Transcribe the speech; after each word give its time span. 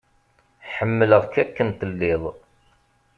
Ḥemmleɣ-k 0.75 1.33
akken 1.43 1.69
tellid. 1.79 2.23